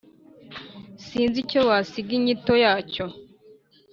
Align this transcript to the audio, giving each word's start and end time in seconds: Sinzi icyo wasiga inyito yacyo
Sinzi 1.05 1.37
icyo 1.43 1.59
wasiga 1.69 2.11
inyito 2.17 2.53
yacyo 2.63 3.05